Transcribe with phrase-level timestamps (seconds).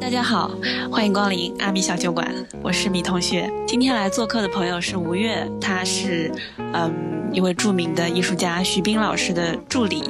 [0.00, 0.50] 大家好，
[0.90, 2.26] 欢迎光临阿米小酒馆，
[2.62, 3.50] 我是米同学。
[3.66, 10.02] 今天来做客的朋友是吴越，他是嗯一位著名的艺术家徐冰老师的助理。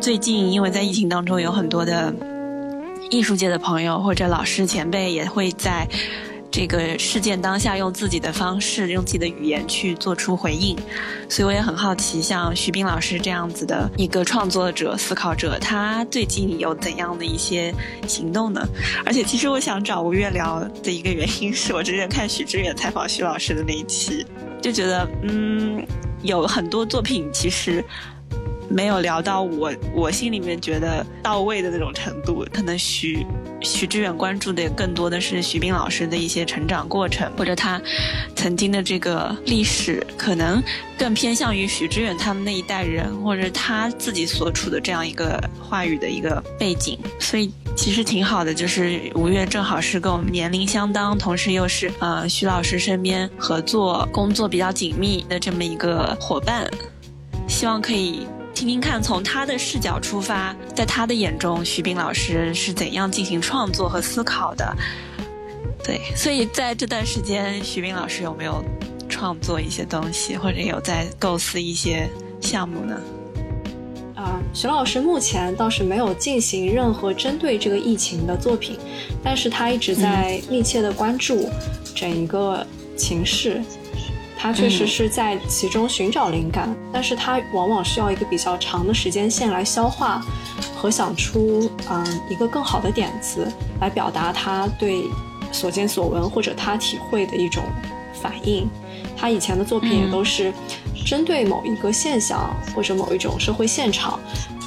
[0.00, 2.14] 最近因为在疫情当中，有很多的
[3.10, 5.88] 艺术界的朋友或者老师前辈也会在。
[6.56, 10.76] 这个事件当下，用自己的方式，用自己的语言去做出回应，
[11.28, 17.74] 所以我也很好奇，像徐冰老师这样子的一个创作者、思考者，他最近有怎样的一些
[18.06, 18.64] 行动呢？
[19.04, 24.24] 而且，其实我想找吴越聊的一个原因，是我之前看许知远采访徐老师的那一期，
[24.62, 25.84] 就觉得，嗯，
[26.22, 27.84] 有很多作品其实。
[28.74, 33.24] 没有聊到我我心里面觉得到位的那种程度，可能徐
[33.62, 37.80] 徐志远关注的更多的是徐冰老师的一些成长过程，或者他
[38.34, 40.60] 曾经的这个历史，可能
[40.98, 46.98] 更偏向于徐志远他们那一代人，或者他自己所处的这样一个话语的一个背景。
[47.20, 56.68] 所以其实挺好的，就是吴越正好是跟我们年龄相当，同时又是呃徐老师身边合作工作比较紧密的这么一个伙伴，
[57.46, 58.26] 希望可以。
[58.54, 64.74] 听听看，从他的视角出发，在他的眼中，徐冰老师是怎样进行创作和思考的？
[65.82, 68.64] 对，所以在这段时间，徐冰老师有没有
[69.08, 72.08] 创作一些东西，或者有在构思一些
[72.40, 72.98] 项目呢？
[74.14, 78.78] 啊，徐老师目前倒是没有进行任何针对这个疫情的作品，
[79.22, 81.50] 但是他一直在密切的关注
[81.92, 82.64] 整一个
[82.96, 83.60] 情势。
[84.44, 90.22] 他确实是在其中寻找灵感，但是他往往需要一个比较长的时间线来消化
[90.76, 93.50] 和想出嗯一个更好的点子
[93.80, 95.04] 来表达他对
[95.50, 97.64] 所见所闻或者他体会的一种
[98.12, 98.68] 反应。
[99.16, 100.52] 他以前的作品也都是
[101.06, 104.20] 针对某一个现象或者某一种社会现场，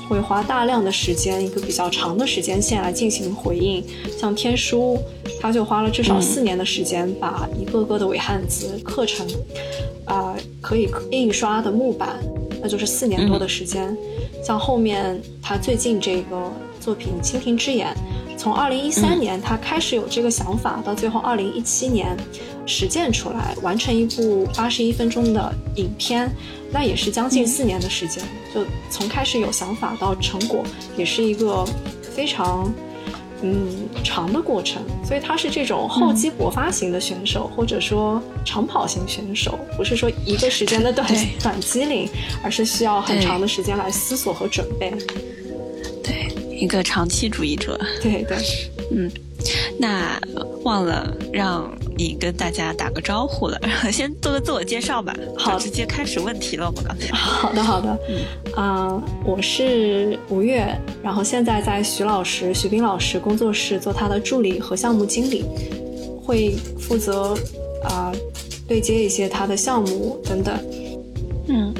[0.08, 3.84] 会花大量的时间一个比较长的时间线来进行回应。
[4.18, 4.98] 像天书。
[5.40, 9.28] 他就花了至少四年的时间，把一个个的伪汉字刻成，
[10.06, 12.18] 啊，可以印刷的木板，
[12.60, 13.96] 那就是四年多的时间。
[14.44, 17.90] 像后面他最近这个作品《蜻蜓之眼》，
[18.36, 22.18] 从二零一三年他开始有这个想法，到最后二零一七年
[22.66, 26.32] 实践出来，完成一部八十一分钟的影片，
[26.72, 28.24] 那也是将近四年的时间。
[28.54, 30.64] 就从开始有想法到成果，
[30.98, 31.66] 也是一个
[32.02, 32.72] 非常。
[33.44, 41.08] 嗯，长的过程，所以他是这种厚积薄发型的选手，或者说长跑型选手，不是说一个时间的短
[41.40, 42.10] 短机灵，
[42.42, 44.92] 而是需要很长的时间来思索和准备。
[46.04, 47.80] 对，一个长期主义者。
[48.02, 48.38] 对对，
[48.92, 49.12] 嗯。
[49.78, 50.20] 那
[50.64, 53.60] 忘了让你跟大家打个招呼了，
[53.92, 55.14] 先做个自我介绍吧。
[55.36, 56.68] 好，直接开始问题了。
[56.68, 57.12] 我们刚才。
[57.14, 57.98] 好的，好的。
[58.08, 60.66] 嗯啊，我是吴越，
[61.04, 65.44] 然后现在在徐老师、徐斌老师工作室做他的助理和项目经理，
[66.24, 67.36] 会负责
[67.84, 68.12] 啊
[68.68, 70.56] 对接一些他的项目等等。
[71.50, 71.74] 嗯，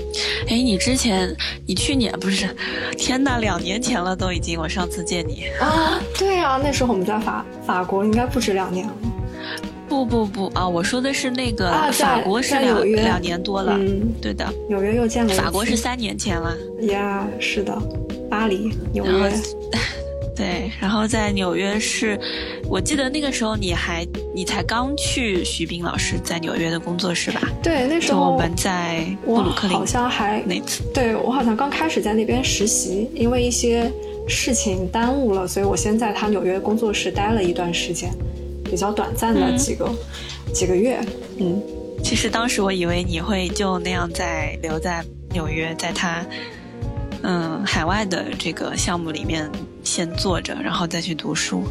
[0.48, 1.36] 哎，你之前，
[1.66, 2.48] 你去年不是？
[2.98, 4.60] 天呐，两年前了都已经。
[4.60, 8.94] 我上次见你啊，对啊，那时候我们在法法国，应该不止两年了。
[10.06, 13.78] 不不不啊，我说的是那个法国是两两年多了。
[13.80, 15.34] 嗯，对的，纽约又见了。
[15.34, 16.56] 法国是三年前了。
[16.82, 17.76] 呀，是的，
[18.30, 19.32] 巴黎、纽约。
[20.36, 22.20] 对，然后在纽约是，
[22.70, 24.06] 我记得那个时候你还
[24.36, 27.42] 你才刚去徐冰老师在纽约的工作室吧？
[27.64, 33.92] 对，那时候我们在布鲁克林，好像还那次，对我好像刚开始在那边实习，因为一些
[34.28, 38.12] 事情耽误了，所以我先在他纽约工作室待了一段时间，
[38.70, 39.90] 比较短暂的几个
[40.54, 41.00] 几个月。
[41.40, 41.62] 嗯，
[42.04, 46.26] 其实当时我以为你会就那样在留在纽约，在他。
[47.24, 49.50] 嗯，海外的这个项目里面
[49.84, 51.64] 先做着，然后再去读书。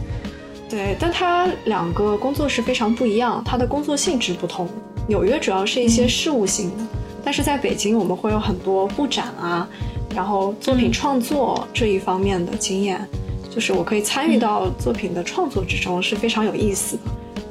[0.68, 4.68] 对，但他两个工作是非常不一样，他的工作性质不同。
[5.06, 6.84] 纽约主要是一些事务性的，
[7.24, 9.66] 但是在北京我们会有很多布展啊，
[10.16, 13.00] 然后作品创作这一方面的经验，
[13.56, 17.02] 就是我可以参与到作品的创作之中，是非常有意思的。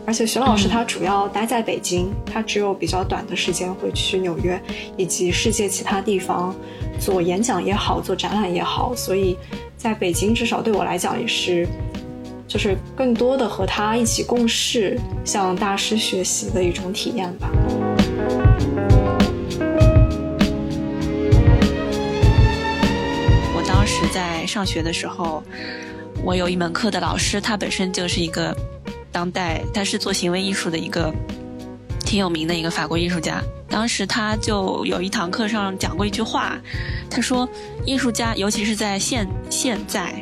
[0.06, 4.62] 而且徐老师他主要待在北京，他只有比较短的时间会去纽约
[4.98, 6.56] 以及世界其他地方。
[7.00, 9.36] 做演讲也好，做展览也好，所以
[9.76, 11.68] 在北京至少对我来讲也是，
[12.48, 17.50] 就是更多的和他一起共事，向大师学习的一种体验吧。
[23.56, 25.44] 我当时在上学的时候，
[26.26, 28.54] 我有一门课的老师，他本身就是一个
[29.12, 31.14] 当代，他是做行为艺术的一个
[32.00, 33.40] 挺有名的一个法国艺术家。
[33.70, 36.60] 当时他就有一堂课上讲过一句话，
[37.12, 37.48] 他说
[37.86, 40.16] ：“艺术家，尤其是在现现在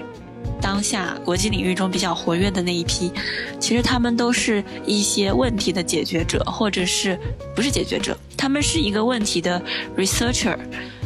[0.62, 3.10] 当下国际领域中比较活跃的那一批，
[3.58, 7.18] 其实他们都是一些问题的解决者，或者是
[7.56, 9.62] 不是解决者，他们是一个问题的
[9.98, 10.58] researcher，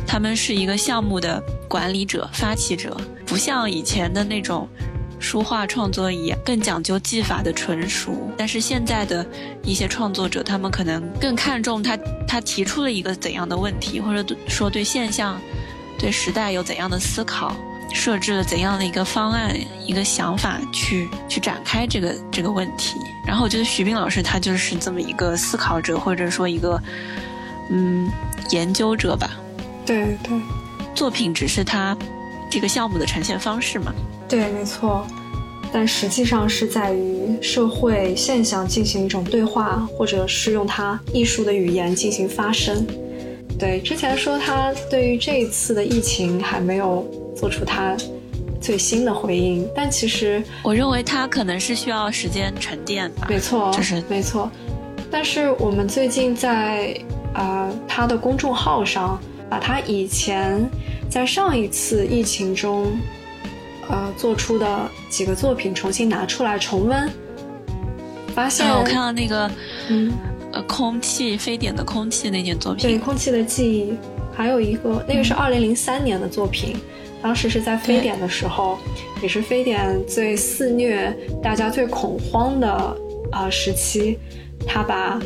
[0.08, 2.96] 他们是一个项目的管理者、发起者，
[3.26, 4.68] 不像以前的那种。
[5.20, 8.32] 书画创作一样，更讲究技法的纯熟。
[8.38, 9.26] 但是现在的
[9.64, 15.42] 一些创作者，他们可能更看重他他提出了一个怎样的问题，或者说对现象、
[15.98, 17.58] 对时代有怎样的思考，
[17.96, 23.00] 设置了怎样的一个方案、一个想法去去展开这个这个问题。
[23.26, 26.80] 然后我觉得徐冰老师他就是这么一个思考者，或者说一个
[27.72, 28.08] 嗯
[28.52, 29.32] 研究者吧。
[29.88, 30.40] 对对，
[30.94, 31.98] 作品只是他
[32.52, 33.92] 这个项目的呈现方式嘛。
[34.28, 35.08] 对，没错，
[35.72, 42.86] 但实际上是在于社会现象进行一种对话，或者是用它艺术的语言进行发声。
[43.58, 47.04] 对，之前说他对于这一次的疫情还没有
[47.36, 47.98] 做出他
[48.62, 53.26] 最新的回应，但其实我认为他可能是需要时间沉淀吧。
[53.28, 54.52] 没错，就是没错。
[55.10, 56.96] 但是我们最近在
[57.34, 59.20] 啊他的公众号上，
[59.50, 60.70] 把他以前
[61.10, 62.92] 在上一次疫情中。
[63.90, 67.10] 呃，做出的几个作品重新拿出来重温，
[68.36, 69.50] 发现我看到那个，
[69.88, 70.12] 嗯，
[70.52, 73.94] 呃，空气非典的空气那件作品，对，空气的记忆，
[74.36, 76.76] 还有一个那个是二零零三年的作品，
[77.22, 78.78] 当时是在非典的时候，
[79.22, 82.98] 也是非典最肆虐、大家最恐慌的
[83.32, 84.20] 啊时期，
[84.68, 85.18] 他把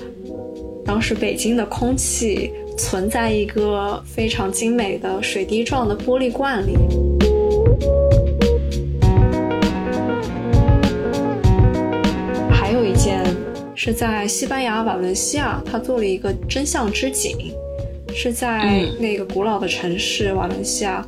[0.85, 6.77] 当时北京的空气存在一个非常精美的水滴状的玻璃罐里。
[12.51, 13.23] 还有一件
[13.75, 17.53] 是在西班牙瓦伦西亚，他做了一个真相之井，
[18.13, 21.05] 是在那个古老的城市瓦伦西亚，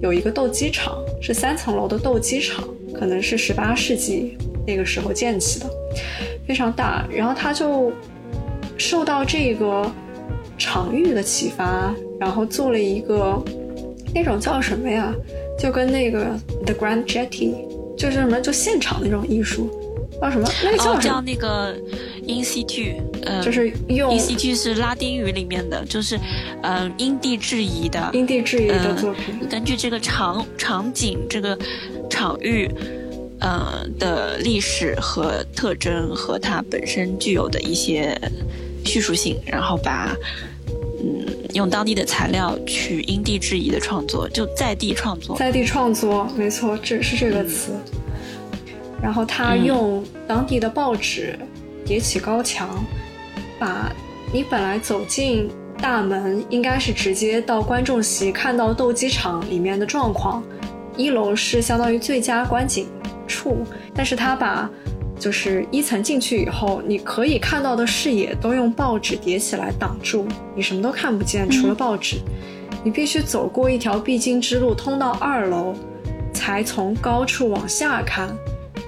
[0.00, 2.64] 有一个斗鸡场，是三层楼的斗鸡场，
[2.94, 4.36] 可能是十八世纪
[4.66, 5.66] 那个时候建起的，
[6.46, 7.06] 非常大。
[7.10, 7.90] 然后他就
[8.76, 9.90] 受到这个
[10.58, 13.42] 场域的启发，然后做了一个
[14.14, 15.14] 那种叫什么呀？
[15.58, 17.54] 就跟那个 The Grand Jetty，
[17.96, 19.70] 就是什么就现场那种艺术。
[20.20, 20.48] 叫什么？
[20.64, 21.76] 那个叫叫那个
[22.26, 26.18] in situ，呃，就是用 in situ 是拉丁语里面的，就是
[26.62, 29.46] 嗯因地制宜的因地制宜的作品。
[29.46, 31.58] 根据这个场场景、这个
[32.08, 32.70] 场域，
[33.40, 38.18] 呃的历史和特征和它本身具有的一些
[38.86, 40.16] 叙述性，然后把
[41.00, 45.36] 嗯用当地的材料去因地制宜的创作，就在地创作。
[45.36, 47.72] 在地创作，没错，这是这个词。
[49.02, 51.38] 然后他用当地的报纸
[51.84, 52.82] 叠起高墙，
[53.58, 53.92] 把
[54.32, 55.50] 你本来走进
[55.80, 60.42] 大门应该是直接到观众席看到斗鸡场里面的状况，
[60.96, 62.88] 一楼是相当于最佳观景
[63.28, 64.68] 处，但是他把
[65.18, 72.16] 就是一层进去以后，你可以看到的视野都用报纸叠起来挡住，你什么都看不见，除了报纸，
[72.84, 75.74] 你必须走过一条必经之路，通到二楼，
[76.32, 78.36] 才从高处往下看。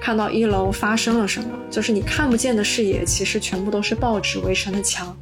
[0.01, 5.15] 看到一楼发生了什么，就是你看不见的视野，其实全部都是报纸围成的墙，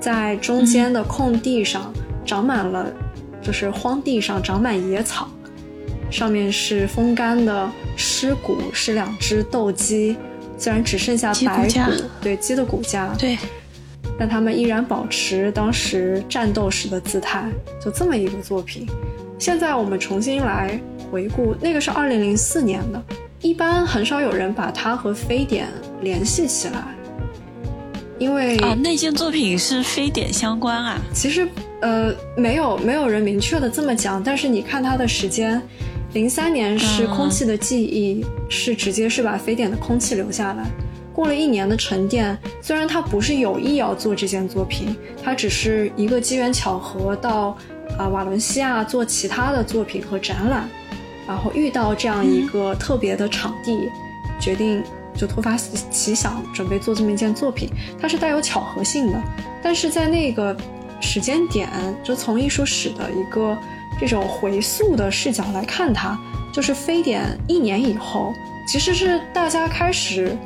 [0.00, 1.92] 在中间的空地上
[2.26, 2.92] 长满了，
[3.40, 5.30] 就是荒地上长满野草，
[6.10, 10.16] 上面是风干的尸骨，是两只斗鸡，
[10.58, 11.80] 虽然只剩下白骨，
[12.20, 13.38] 对鸡的骨架，对，
[14.18, 17.48] 但他们依然保持当时战斗时的姿态，
[17.82, 18.86] 就这么一个作品。
[19.38, 20.78] 现在我们重新来
[21.12, 23.00] 回顾，那个是二零零四年的。
[23.40, 25.68] 一般很少有人把它和非典
[26.00, 26.82] 联系起来，
[28.18, 30.98] 因为啊，那件作品是非典相关啊。
[31.14, 31.46] 其实，
[31.80, 35.62] 呃，没有没有人明确的这么讲，但是你看它的时间，
[36.14, 40.64] 零三年是空气的记忆，是直接是把非典的空气留下来，
[41.12, 42.36] 过了一年的沉淀。
[42.62, 47.56] 虽然他不是有意要做这件作品，他只是一个机缘巧合到
[47.98, 50.68] 啊瓦伦西亚做其他的作品和展览。
[51.26, 53.90] 然后遇到这样一个特别的场地，
[54.40, 54.82] 决定
[55.14, 57.68] 就突发奇想，准备做这么一件作品。
[58.00, 59.22] 它是带有巧合性的，
[59.62, 60.56] 但是在那个
[61.02, 61.68] 时间点，
[62.02, 63.54] 就从艺术史的一个
[63.98, 66.18] 这种回溯的视角来看，它
[66.52, 68.32] 就是非典一年以后，
[68.66, 70.36] 其实是大家开始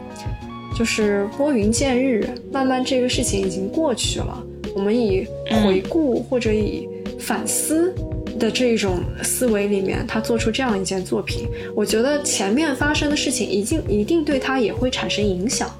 [0.77, 4.43] 就是拨云见日，慢慢这个事情已经过去了。
[4.75, 5.27] 我们以
[5.65, 7.95] 回顾或者以反思。
[8.39, 15.71] 的这种思维里面，他做出这样一件作品，我觉得前面发生的事情一定一定对他也会产生影响，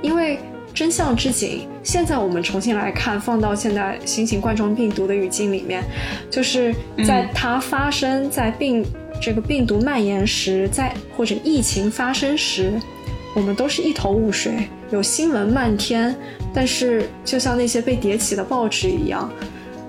[0.00, 0.38] 因为
[0.76, 5.82] 真相之井，现在我们重新来看，放到现在新型冠状病毒的语境里面，
[6.30, 6.74] 就是
[7.06, 8.84] 在它发生在病
[9.18, 12.78] 这个病毒蔓延时，在或者疫情发生时，
[13.34, 16.14] 我们都是一头雾水，有新闻漫天，
[16.52, 19.30] 但是就像那些被叠起的报纸一样，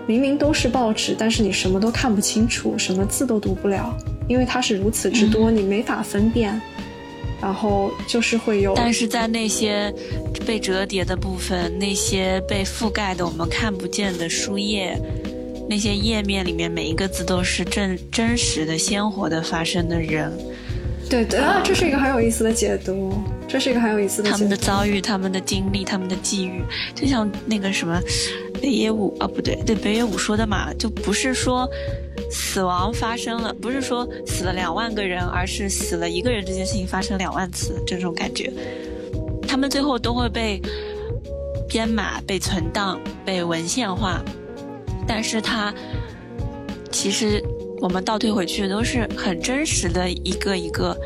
[0.06, 3.94] 明明都是报纸，但是你什么都看不清楚，什么字都读不了，
[4.26, 6.62] 因为它是如此之多，你没法分辨。
[7.42, 9.94] 然后就是会有，但是在那些
[10.46, 15.00] 被折叠的部分，那些被覆盖的我们看不见的书页。
[15.70, 20.32] 那些页面里面每一个字都是真真实的、鲜活的发生的人，
[21.10, 23.14] 对对啊，这是一个很有意思的解读，
[23.50, 26.64] 这是一个很有意思的他们的遭遇、他们的经历、他们的际遇，
[26.96, 28.00] 就像那个什么
[28.62, 31.70] 北野武啊，不对，对北野武说的嘛，就不是说
[32.32, 38.52] 死亡发生了，不是说死了两万个人，而是死了一个人这件事情发生两万次这种感觉，
[39.48, 40.62] 他们最后都会被
[41.70, 44.24] 编码、被存档、被文献化。
[45.08, 45.74] 但是它
[46.92, 47.42] 其实
[47.80, 50.98] 我们倒退回去都是很真实的一个一个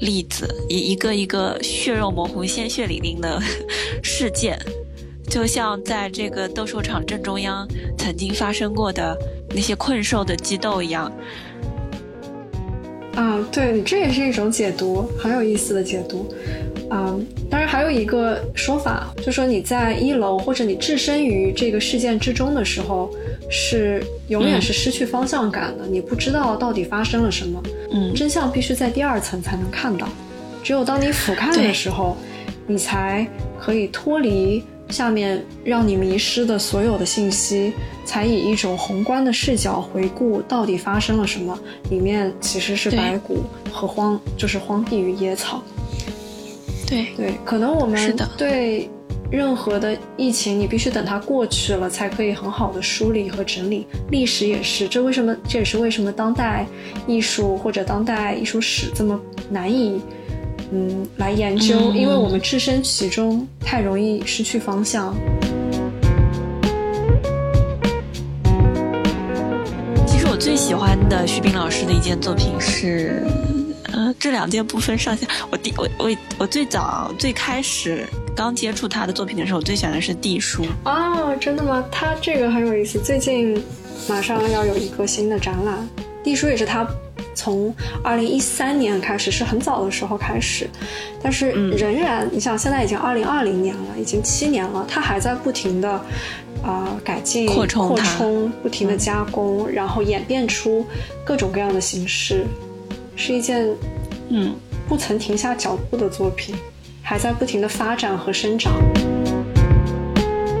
[0.00, 3.40] 例子，一一个一个血肉模糊、鲜血淋淋的
[4.02, 4.58] 事件，
[5.28, 9.16] 就像在这个斗兽场正中央曾经发生过的
[9.54, 11.10] 那些困兽的激斗一样。
[13.14, 16.32] 啊，对，这也是一种解读，很有意思的解读。
[16.90, 23.10] 嗯，当然还有一个说法，就说你在一楼或者你置身于这个事件之中的时候，
[23.50, 27.62] 是永远是失去方向感的，你不知道到底发生了什么。
[27.90, 30.08] 嗯，真相必须在第二层才能看到，
[30.62, 32.16] 只有当你俯瞰的时候，
[32.66, 33.26] 你才
[33.60, 37.72] 可以脱离下面让你迷失的所有的信息，
[38.04, 41.58] 才以一种宏观的视角回顾到底发生了什么。
[41.90, 45.62] 里面其实是白骨和荒，就是荒地与野草。
[46.86, 48.88] 对对，可能我们对
[49.30, 53.86] 任何的疫情，你必须等它过去了，才可以很好的梳理和整理。
[54.10, 55.36] 历史也是，这为什么？
[55.46, 56.66] 这也是为什么当代
[57.06, 60.00] 艺术或者当代艺术史这么难以
[60.70, 65.14] 嗯来研究，因为我们置身其中，太容易失去方向。
[70.06, 73.22] 其实我最喜欢的徐冰老师的一件作品是。
[73.90, 75.26] 呃，这两件不分上下。
[75.50, 78.06] 我第我我我最早最开始
[78.36, 80.64] 刚接触他的作品的时候，我最喜欢的是《地书》。
[80.84, 81.82] 哦，真的吗？
[81.90, 83.00] 他这个很有意思。
[83.00, 83.60] 最近
[84.06, 85.74] 马上要有一个新的展览，
[86.22, 86.86] 《地书》也是他
[87.38, 90.68] 从二零一三年开始，是很早的时候开始，
[91.22, 95.88] 但是仍然，你想现在已经二零二零年了，已经七年了，它还在不停的
[96.64, 100.84] 啊改进、扩充、扩充，不停的加工，然后演变出
[101.24, 102.44] 各种各样的形式。
[103.14, 103.68] 是一件，
[104.30, 104.52] 嗯，
[104.88, 106.56] 不曾停下脚步的作品，
[107.02, 108.72] 还在不停的发展和生长。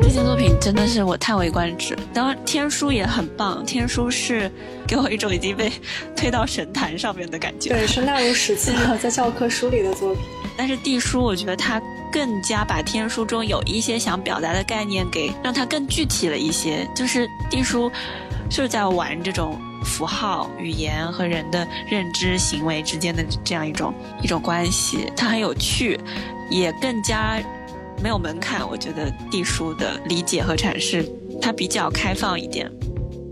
[0.08, 1.94] 这件作品真的是我叹为观止。
[2.14, 4.50] 当然，天书也很棒，天书是
[4.86, 5.70] 给我一种已经被
[6.16, 7.68] 推到神坛上面的感觉。
[7.68, 10.22] 对，是纳入史册，在教科书里的作品。
[10.56, 11.78] 但是地书，我觉得它
[12.10, 16.88] 更加把天书中有一些想表达的概念给让它更具体了一些。
[16.94, 17.92] 就是地书，
[18.48, 19.60] 就是在玩这种。
[19.84, 25.98] 符号、语言和人的认知、行为之间的这样一种一种关系，它很有趣，
[26.50, 27.40] 也更加
[28.02, 28.68] 没有门槛。
[28.68, 31.04] 我觉得地书的理解和阐释，
[31.40, 32.70] 它比较开放一点，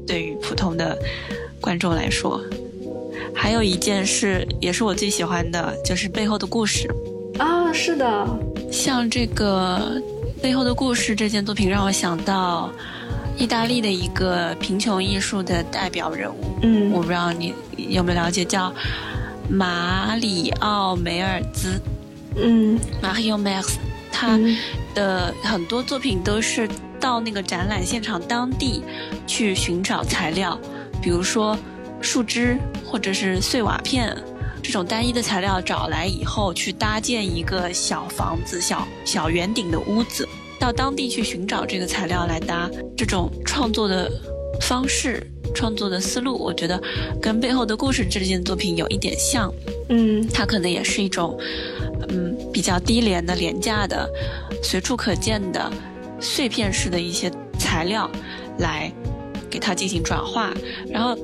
[0.06, 0.96] 对于普通的
[1.60, 2.40] 观众来说。
[3.34, 6.88] 还有一件事，也是我最喜欢的，就是背后的故事。
[7.38, 8.38] 啊，是的，
[8.72, 10.00] 像这个
[10.42, 12.70] 背后的故事这件作品，让我想到。
[13.38, 18.72] 意大利的一个贫穷艺术的代表人物，嗯，我不知道你有没有了解，叫
[19.46, 21.78] 马里奥梅尔兹，
[22.34, 23.78] 嗯，Mario m a x
[24.18, 24.40] 他
[24.94, 26.66] 的很多作品都是
[26.98, 28.82] 到那个展览现场当地
[29.26, 30.58] 去寻找材料，
[31.02, 31.54] 比如说
[32.00, 34.16] 树枝或者是碎瓦片
[34.62, 40.26] 这种单一的材料找来以后，去搭建一个小房子、小小圆顶的屋子。
[40.58, 44.10] 到当地去寻找这个材料来搭这种创作的
[44.62, 45.22] 方式、
[45.54, 46.82] 创作的思路，我觉得
[47.20, 49.52] 跟背后的故事这件作品有一点像。
[49.90, 51.38] 嗯，它可能也是一种
[52.08, 54.08] 嗯比较低廉的、廉价的、
[54.62, 55.70] 随处可见的
[56.20, 58.10] 碎片式的一些材料
[58.58, 58.92] 来
[59.50, 60.52] 给它进行转化。
[60.88, 61.16] 然后，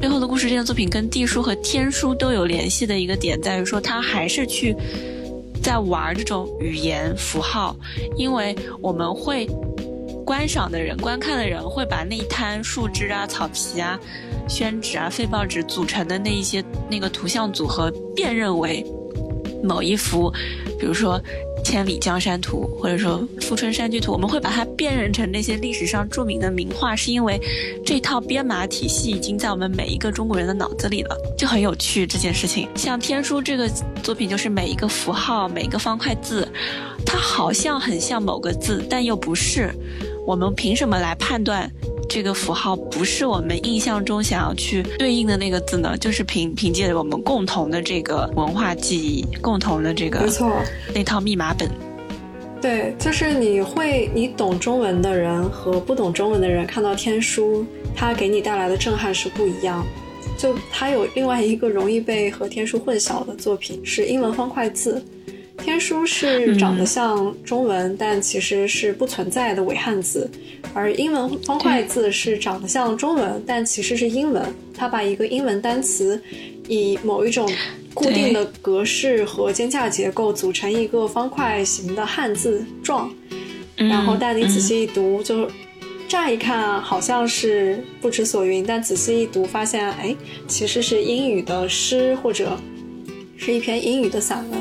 [0.00, 4.76] 背后的故事这件作品跟地书和天书都有联系的一个点在于说，它还是去。
[5.62, 7.76] 在玩这种语言符号，
[8.16, 9.46] 因为我们会
[10.24, 14.00] 观赏的人、观看的人会把那一滩树枝啊、草皮啊、
[14.48, 18.82] 宣纸啊、废报纸组成的那一些那个图像组合辨认为
[19.62, 20.32] 某一幅，
[20.78, 21.20] 比如说
[21.62, 27.40] 《千里江山图》或者说《富春山居图》，我们会把它辨认成那些历史上著名的名画，是因为
[27.84, 32.68] 这套编码体系已经在我们每一个中国人的脑子里了，就很有趣这件事情。
[32.74, 33.68] 像天书这个
[34.02, 36.48] 作品，就是每一个符号、每一个方块字，
[37.04, 39.70] 它好像很像某个字，但又不是。
[40.26, 41.68] 我们凭什么来判断？
[42.10, 50.52] 这个符号不是我们印象中想要去对应的那个字呢，就是凭凭借着我们共同的这个文化记忆，共同的这个没错
[50.92, 51.70] 那套密码本。
[52.60, 57.64] 对，就是你会，你懂中文的人和不懂中文的人看到天书，
[57.94, 59.86] 它给你带来的震撼是不一样。
[60.36, 65.00] 就它有另外一个容易被和天书混淆的作品是英文方块字。
[65.62, 70.28] 天书是长得像中文，但其实是不存在的伪汉字，
[70.74, 74.42] 而英文方块字是长得像中文，但其实是英文。
[74.74, 76.20] 它把一个英文单词
[76.66, 77.50] 以某一种
[77.92, 83.12] 固定的格式和间架结构组成一个方块形的汉字状，
[83.76, 85.48] 然后但你仔细一读，就
[86.08, 90.16] 乍一看好像是不知所云，但仔细一读发现，哎，
[90.48, 92.58] 其实是英语的诗或者
[93.36, 94.58] 是一篇英语的散文。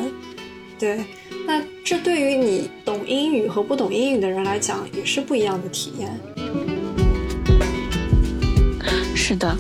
[0.80, 1.04] 对，
[1.46, 6.10] 那这对于你懂英语和不懂英语的人来讲，也是不一样的体验。
[9.14, 9.56] 是的，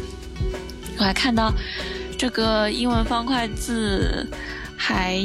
[0.97, 1.53] 我还看到
[2.17, 4.25] 这个英文方块字，
[4.77, 5.21] 还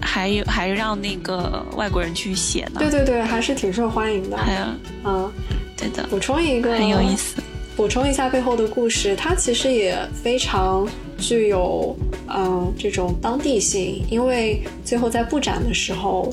[0.00, 2.78] 还有还让那个外国人去写呢。
[2.78, 4.36] 对对对，还是挺受欢迎的。
[4.38, 4.60] 还有，
[5.04, 5.32] 嗯，
[5.76, 6.04] 对的。
[6.04, 7.42] 补充一个，很有意思。
[7.80, 10.86] 补充一下背后的故事，它其实也非常。
[11.16, 11.96] 具有
[12.28, 16.30] 嗯这种当地性，因为最后在布展的时候，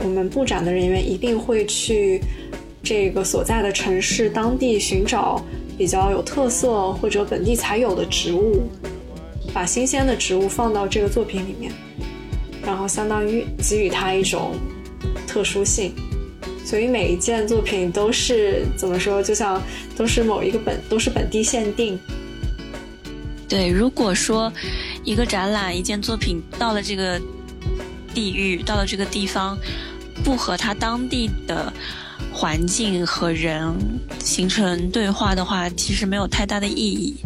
[0.00, 2.20] 我们布展的人员一定会去
[2.82, 5.40] 这个所在的城市当地寻找
[5.76, 8.62] 比较有特色或者本地才有的植物，
[9.52, 11.72] 把新鲜的植物放到这个作品里面，
[12.64, 14.52] 然后相当于给予它一种
[15.26, 15.92] 特殊性，
[16.64, 19.60] 所以每一件作品都是怎么说，就像
[19.96, 21.98] 都是某一个本都是本地限定。
[23.48, 24.50] 对，如果说
[25.04, 27.20] 一个展览、一件作品到了这个
[28.14, 29.58] 地域、到了这个地方，
[30.24, 31.70] 不和它当地的
[32.32, 33.70] 环境和人
[34.20, 37.16] 形成对话的话，其实没有太大的意义。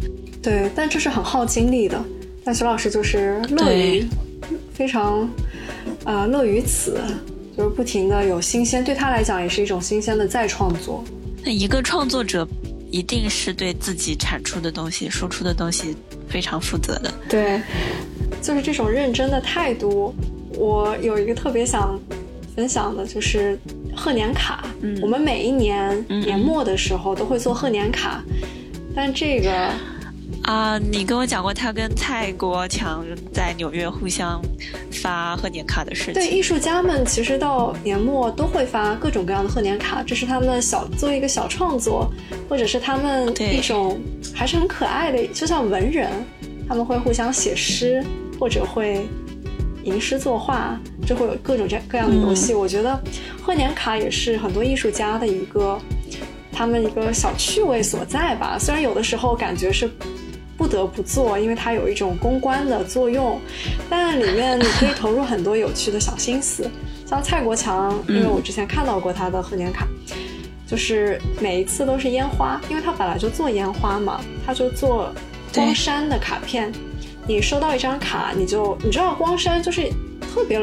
[0.43, 2.03] 对，但这是很耗精力的。
[2.43, 4.07] 但徐老师就是乐于
[4.73, 5.29] 非常
[6.05, 7.01] 啊乐于此，
[7.57, 11.03] 就是不停的有新鲜，对他来讲也是一种新鲜的再创作。
[11.45, 12.47] 那一个创作者
[12.91, 15.97] 一定是对自己产出的东西、输出的东西。
[16.29, 17.63] 非常负责的，对，
[18.43, 20.13] 就是这种认真的态度。
[20.59, 21.99] 我有一个特别想
[22.55, 23.57] 分享的，就是
[23.95, 24.67] 贺年卡。
[24.81, 28.21] 嗯，我们每一年年末的时候都会做贺年卡，
[28.93, 29.71] 但这个
[30.43, 34.41] 啊，你跟我讲过他跟蔡国强在纽约互相
[35.03, 36.15] 发贺年卡的事情。
[36.15, 42.11] 对，艺术家们其实到年末都会发各种各样的贺年卡，这是他们小做一个小创作，
[42.49, 44.01] 或者是他们一种。
[44.35, 46.11] 还是很可爱的，就像文人，
[46.69, 48.05] 他们会互相写诗，
[48.39, 49.09] 或者会
[49.83, 52.53] 吟诗作画，就会有各种这各样的游戏。
[52.53, 53.01] 我觉得
[53.41, 55.81] 贺年卡也是很多艺术家的一个
[56.57, 58.57] 他们一个小趣味所在吧。
[58.59, 59.91] 虽然有的时候感觉是
[60.57, 63.39] 不得不做，因为它有一种公关的作用，
[63.91, 66.69] 但里面你可以投入很多有趣的小心思。
[67.07, 69.87] 像蔡国强，因为我之前看到过他的贺年卡。
[70.67, 75.13] 就是每一次都是烟花，因为他本来就做烟花嘛，他就做
[75.55, 76.73] 光山的卡片。
[77.29, 79.89] 你收到一张卡，你就你知道光山就是
[80.21, 80.61] 特别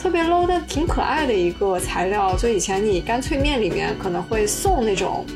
[0.00, 2.34] 特别 low 但挺可爱的一个材料。
[2.36, 5.26] 就以前你干脆面里面可能会送那种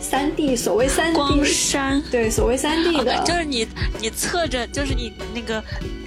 [0.00, 3.66] 三 D，所谓三 D 光山，对，所谓三 D 的，就是你
[4.00, 5.62] 你侧着，就是你那个。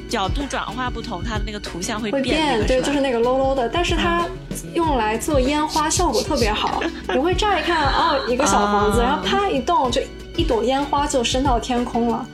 [0.08, 4.24] 角度转化不同，它的那个图像会变，对，就是那个 low low 的，但是它
[4.76, 6.82] 用来做烟花效果特别好。
[7.10, 10.00] 你会乍一看，哦，一个小房子，然后啪一动，就
[10.38, 12.26] 一朵烟花就升到天空了。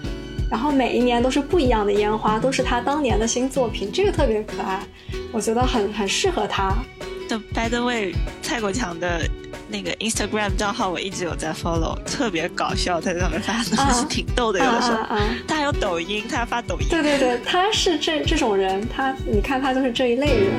[0.52, 4.86] 然后每一年都是不一样的烟花，都是他当年的新作品，这个特别可爱，
[5.32, 6.76] 我觉得很很适合他。
[7.30, 9.22] 就 By the way，蔡国强的。
[9.74, 14.98] 那个 Instagram 账号我一直有在 follow，特别搞笑，在上面发东西挺逗的，有的时候。
[15.48, 16.88] 他还有抖音，他要发抖音。
[16.90, 20.52] 对对对，他是这这种人，他你看他就是这一类人。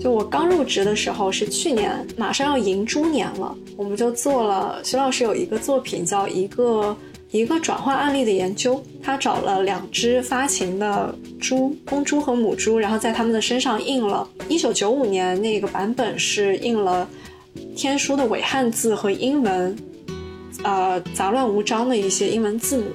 [0.00, 6.96] 就我刚入职的时候是去年，马上要迎猪年了，我们就做了徐老师有一个作品叫一个。
[7.30, 14.28] 一个转化案例的研究，他找了两只发情的猪，公猪和母猪，然后在它们的身上印了。
[14.48, 17.08] 一九九五年那个版本是印了
[17.76, 19.76] 天书的伪汉字和英文，
[20.64, 22.86] 呃，杂乱无章的一些英文字母，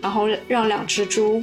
[0.00, 1.42] 然后让两只猪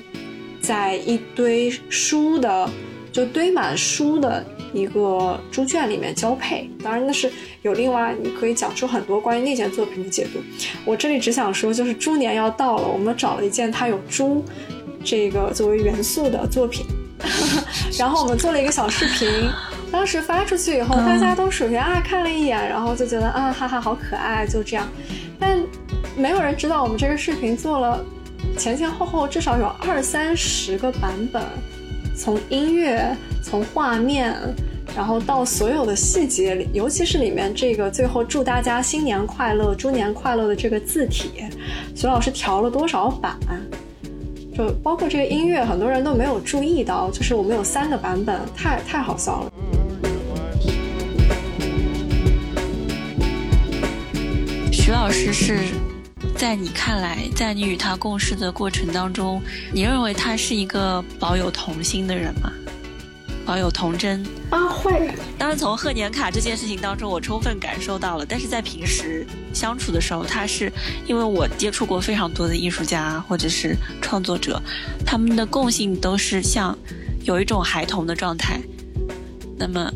[0.62, 2.70] 在一堆书的
[3.12, 6.70] 就堆满书的一个猪圈里面交配。
[6.84, 7.32] 当然那是
[7.62, 10.40] 有另外你可以讲出很多关于那件作品的解读。
[10.86, 14.44] 我这里只想说，就是猪年要到了，我们找了一件它有猪
[15.04, 16.86] 这个作为元素的作品，
[17.98, 19.50] 然后我们做了一个小视频。
[19.92, 24.88] 当时发出去以后，大家都首先啊看了一眼，然后就觉得啊哈哈好可爱，就这样。
[25.38, 25.60] 但
[26.16, 28.02] 没有人知道我们这个视频做了
[28.58, 31.44] 前前后后至少有二三十个版本，
[32.24, 34.38] 从音乐，从画面，
[34.96, 41.32] 然后到所有的细节里，尤其是里面这个最后祝大家新年快乐、猪年快乐的这个字体，
[41.96, 43.36] 徐老师调了多少版？
[44.56, 49.52] 就包括这个音乐，很多人都没有注意到，就是我们有三个版本，太太好笑了。
[54.72, 55.58] 徐老师是
[56.42, 59.40] 在你看来，在你与他共事的过程当中，
[59.72, 62.52] 你认为他是一个保有童心的人吗？
[63.46, 65.12] 保有童真啊，会。
[65.38, 68.26] 当然，从贺年卡这件事情当中，我充分感受到了。
[68.28, 69.24] 但是在平时
[69.54, 70.74] 相处的时候，他是
[71.06, 74.60] 因为我接触过非常多的艺术家或者是创作者，
[75.06, 76.76] 他们的共性都是像
[77.24, 78.60] 有一种孩童的状态。
[79.60, 79.92] 那么，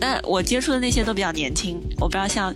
[0.00, 2.54] 但我接触的那些都比较年轻，我不知道像。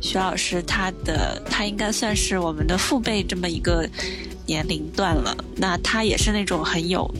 [0.00, 3.88] 徐老师，他的他应该算是我们的父辈这么一个
[4.46, 5.36] 年龄段了。
[5.56, 7.10] 那他也是那种很有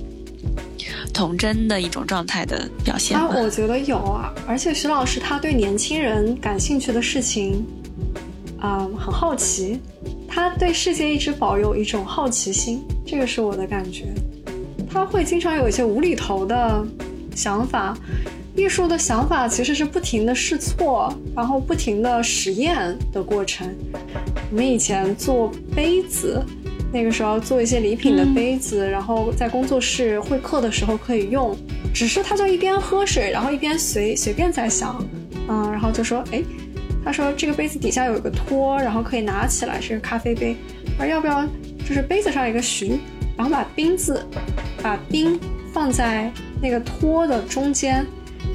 [1.12, 4.32] 童真的一种状态的表现啊，我觉得有啊。
[4.46, 7.64] 而且徐老师他对年轻人感兴趣的事情
[8.60, 9.80] 啊很好奇，
[10.28, 14.12] 他对世界一直保有一种好奇心，这个是我的感觉。
[14.88, 16.86] 他会经常有一些无厘头的
[17.34, 17.96] 想法。
[18.57, 23.71] 艺术的想法其实是不停的试错，然后不停的实验的过程。
[24.51, 26.42] 我们以前做杯子，
[26.90, 31.55] 那个时候做一些礼品的杯子，然后在工作室会客的时候可以用。
[31.92, 35.05] 只是他就一边喝水，然后一边随随便在想，
[35.49, 36.42] 嗯，然后就说，哎，
[37.05, 40.57] 他说这个杯子底下有一个托，然后可以拿起来是个咖啡杯，
[40.99, 41.47] 而要不要
[41.87, 42.99] 就是杯子上一个徐，
[43.37, 44.27] 然后把冰字，
[44.83, 45.38] 把冰
[45.73, 46.31] 放在
[46.62, 48.07] 那个托的中间。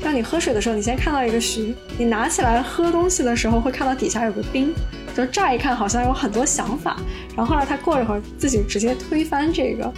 [0.04, 4.74] 当你喝水的时候，你先看到一个徐；你拿起来喝东西的时候，会看到底下有个冰。
[5.16, 6.96] 就乍一看好像有很多想法，
[7.36, 9.94] 然后后来他过一会儿自己直接推翻这个。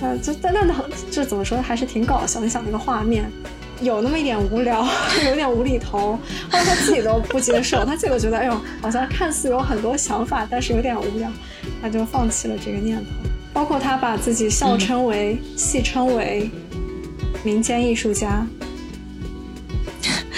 [0.00, 0.74] 呃，就但那
[1.10, 2.40] 这怎么说还是挺搞笑。
[2.40, 3.30] 你想那个画面，
[3.82, 4.82] 有那么一点无聊，
[5.28, 6.18] 有点无厘头。
[6.50, 11.30] 后来他自己都不接受，他自己都觉得，哎呦，好像看似有很多想法，但是有点无聊，
[11.82, 13.04] 他就放弃了这个念头。
[13.52, 16.50] 包括他把自己笑称为、戏称为
[17.44, 18.44] 民间艺术家。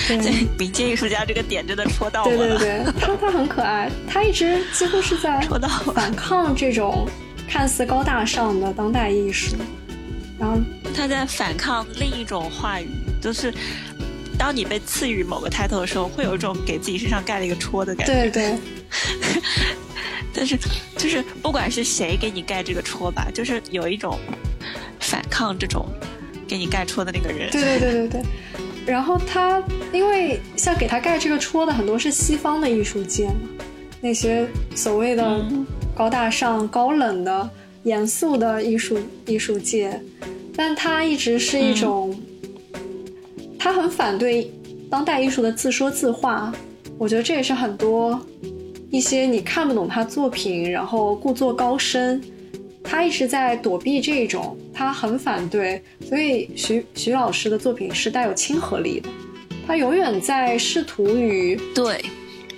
[0.06, 2.36] 对 民间艺术家这个点真的戳到我了。
[2.36, 7.08] 对对对，他他很可爱，他一直几乎是在戳到反抗这种
[7.48, 9.56] 看似高大上的当代艺术，
[10.38, 10.58] 然后
[10.94, 12.88] 他在反抗另一种话语，
[13.20, 13.52] 就是
[14.38, 18.12] 当你被赐予某个 title 的时候，会有一种给自己身上盖了一个戳的感觉。
[18.12, 18.58] 对对。
[20.32, 20.54] 但是
[20.98, 24.18] 就是不管是谁给你盖这个戳吧，就是有一种
[25.00, 25.88] 反抗这种
[26.46, 27.50] 给你盖戳的那个人。
[27.50, 28.22] 对对对对对。
[28.86, 29.60] 然后他，
[29.92, 33.34] 因为像给他盖这个戳的很多是西方的艺术界嘛，
[34.00, 34.46] 那些
[34.76, 35.44] 所谓的
[35.94, 37.50] 高大上、高冷的、
[37.82, 38.96] 严肃的艺术
[39.26, 40.00] 艺术界，
[40.54, 42.16] 但他一直是一种，
[43.58, 44.48] 他很反对
[44.88, 46.52] 当代艺术的自说自话。
[46.96, 48.18] 我觉得这也是很多
[48.90, 52.22] 一些你看不懂他作品，然后故作高深。
[52.88, 59.08] 他一直在躲避这种，他很反对，所以徐徐老师的作品是带有亲和力的，
[59.66, 62.02] 他永远在试图与对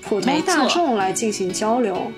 [0.02, 2.12] 普通大众来进行交流，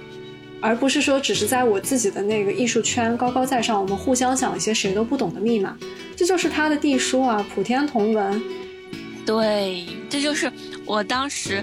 [0.61, 5.77] 而不是说只是在我自己的那个艺术圈高高在上，我们互相讲一些谁都不懂的密码，
[6.17, 8.43] 这就是他的地书啊，普天同文。
[9.25, 10.51] 对，这就是
[10.85, 11.63] 我当时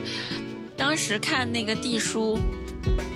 [0.78, 2.40] 当时看那个地书，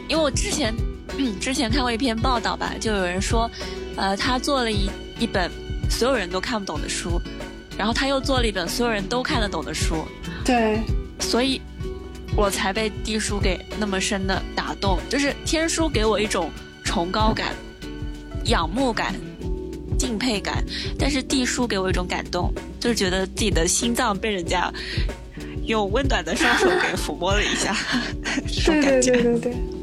[0.10, 0.74] 因为我之前。
[1.18, 3.50] 嗯， 之前看过一篇报道吧，就有人说，
[3.96, 5.50] 呃，他做了一一本
[5.90, 7.22] 所有人都看不懂的书，
[7.78, 10.06] 然后他又做了一本所有人都看得懂的书，
[10.46, 10.80] 对，
[11.20, 11.62] 所以
[12.36, 15.00] 我才被地书给那么深的打动。
[15.10, 16.50] 就是天书给我一种
[16.84, 17.54] 崇高感、
[18.46, 19.14] 仰慕感、
[20.00, 20.64] 敬佩感，
[20.98, 24.72] 但是地书给我一种感动，就是觉得自己的心脏被人家
[25.66, 27.76] 用温暖的双手给抚摸了一下，
[28.48, 29.12] 这种感觉。
[29.12, 29.81] 对对对对对。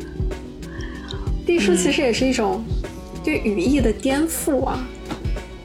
[1.49, 2.63] 地书其实也是一种
[3.25, 4.87] 对语义的颠覆啊，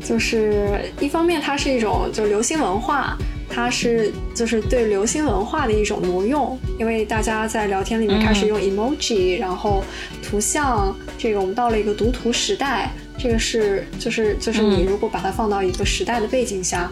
[0.02, 3.18] 就是一方面它是一种就流行文化，
[3.50, 9.84] 它是就是对流行文化的一种挪用，因为大家在聊天里面开始用 emoji，然后
[10.24, 16.90] 图像，这个我们到了一个读图时代，这个是就是就是你如果把它放到一个时代的背景下，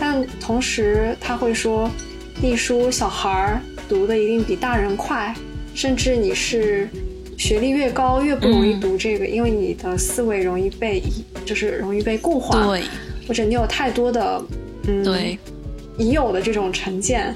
[0.00, 1.88] 但同时他会说，
[2.42, 5.32] 隶书小孩儿读的一定比大人快，
[5.76, 6.88] 甚至你是
[7.42, 11.02] 学历越高越不容易读这个，因为你的思维容易被
[11.44, 12.84] 就是容易被固化，对，
[13.26, 14.40] 或者你有太多的
[14.86, 15.36] 嗯对。
[15.98, 17.34] 已有的这种成见，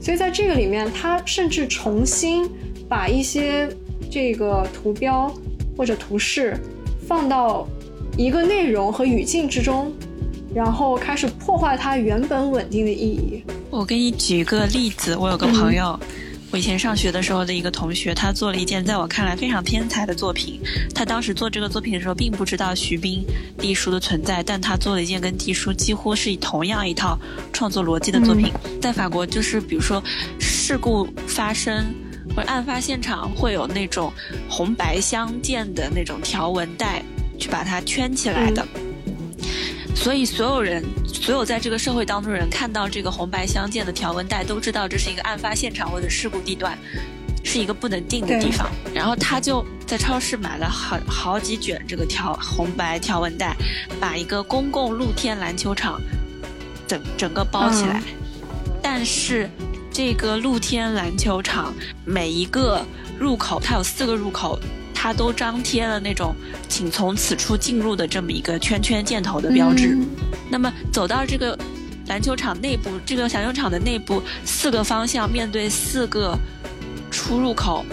[0.00, 2.48] 所以在这个里面，他甚至重新
[2.88, 3.68] 把一些
[4.08, 5.32] 这个图标
[5.76, 6.56] 或者图示
[7.06, 7.68] 放到
[8.16, 9.92] 一个内容和语境之中，
[10.54, 13.42] 然后开始破坏它原本稳定的意义。
[13.68, 15.98] 我给你举个例子，我有个朋友，
[16.54, 20.60] 我以前上学的时候的一个同学，他做了一件在我看来非常天才的作品。
[20.94, 23.24] 他当时做这个作品的时候，并不知道徐冰
[23.58, 27.18] 地书的存在，但他做了一件跟地书几乎是以同样一套
[27.52, 28.52] 创作逻辑的作品。
[28.80, 30.00] 在法国，就是比如说
[30.38, 31.92] 事故发生
[32.36, 34.12] 或者案发现场会有那种
[34.48, 37.02] 红白相间的那种条纹带，
[37.36, 38.64] 去把它圈起来的。
[39.94, 46.76] 所以所有人，所有在这个社会当中的人看到这个红白相间的条纹带，都知道这是一个案发现场或者事故地段，
[47.42, 48.68] 是一个不能定的地方。
[48.92, 53.56] 然后他就在超市买了好好几卷这个条红白条纹带，
[53.98, 55.98] 把一个公共露天篮球场
[56.86, 58.02] 整整个包起来。
[58.82, 59.48] 但是
[59.90, 61.72] 这个露天篮球场
[62.04, 62.84] 每一个
[63.18, 64.58] 入口，它有四个入口。
[65.04, 66.34] 它都张贴了那种
[66.66, 69.98] “请从此处进入”的这么一个圈圈箭头的标志。
[70.50, 71.54] 那么走到这个
[72.06, 76.34] 篮球场内部，这个篮球场的内部四个方向面对四个
[77.10, 77.84] 出入口，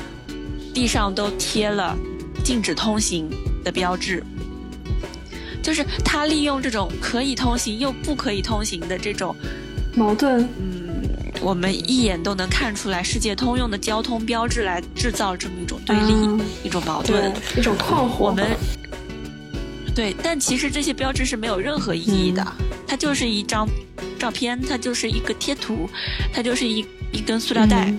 [0.74, 1.94] 地上都贴了
[2.46, 3.30] 禁止通行
[3.62, 4.24] 的标志。
[5.62, 9.36] 就是他利用这种可以通行又不可以通行的这种
[9.94, 10.81] 矛盾，嗯。
[11.42, 18.26] 我们一眼都能看出来，世界通用的交通标志来制造这么一种对立、一种矛盾、一种困惑。
[18.26, 18.56] 我们
[19.96, 22.46] 对，但其实这些标志是没有任何意义的，
[22.88, 23.68] 它就是一张
[24.20, 25.90] 照片，它就是一个贴图，
[26.32, 27.92] 它就是一一根塑料袋，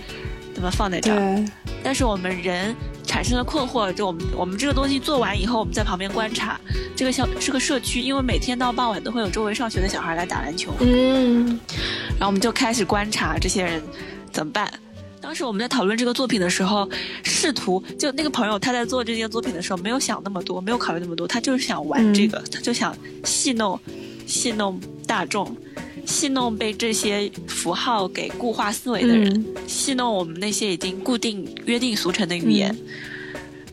[0.55, 1.45] 那么放在这儿。
[1.83, 2.75] 但是我们人
[3.07, 6.61] 产生了困惑，就我们我们这个东西做完以后，我们在旁边观察，
[6.97, 10.73] 这个小是个社区，因为每天到傍晚都会有周围上学的小孩来打篮球。
[10.81, 11.59] 嗯。
[12.19, 13.83] 然后我们就开始观察这些人
[14.31, 14.73] 怎么办。
[15.21, 16.89] 当时我们在讨论这个作品的时候，
[17.23, 23.79] 试图就那个朋友他在做这件作品的时候没有想那么多，没有考虑那么多，他就是想玩这个，他就想戏弄
[24.27, 25.57] 戏弄大众，
[26.05, 32.77] 戏弄被这些符号给固化思维的人，戏弄我们那些已经固定约定俗成的语言。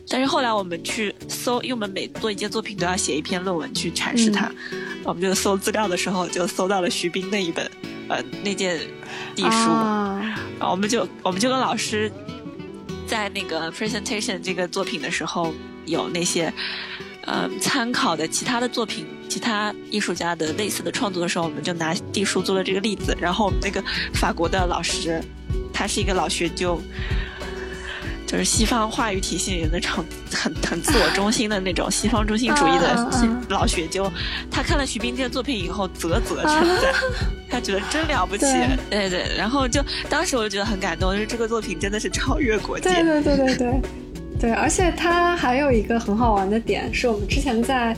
[0.08, 4.50] 但是后来我们去搜，因为我们每做一件作品都要写一篇论文去阐释它，
[5.04, 7.70] 我们就搜资料的时候就搜到了徐冰那一本。
[8.08, 8.76] 呃，那件
[9.36, 9.48] 地书，
[10.58, 12.10] 然后我们就我们就跟老师
[13.06, 15.54] 在那个 presentation 这个作品的时候，
[15.86, 16.52] 有那些
[17.30, 23.16] 呃参考的其他的作品，其他艺术家的类似的创作的时候，我们就拿地书做了这个例子。
[23.20, 23.80] 然后我们那个
[24.12, 25.22] 法国的老师，
[25.72, 26.80] 他是一个老学究。
[28.26, 33.10] 就是西方话语体系里那种很很自我中心的那种西方中心主义的
[33.48, 34.08] 老学究，
[34.48, 36.46] 他看了徐冰这个作品以后啧啧称
[36.80, 36.94] 赞，
[37.50, 38.44] 他觉得真了不起，
[38.88, 43.80] 对对，然后就当时我就觉得很感动，就是这个作品真的是超越国界，对对对对对
[44.40, 47.94] 对，而且它还有一个很好玩的点，是我们之前在